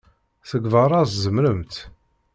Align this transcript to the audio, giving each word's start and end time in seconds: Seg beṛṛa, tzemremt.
Seg 0.49 0.63
beṛṛa, 0.71 1.01
tzemremt. 1.09 1.75